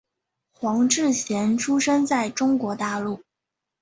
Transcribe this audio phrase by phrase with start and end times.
[0.51, 3.21] 黄志贤出生在中国大陆。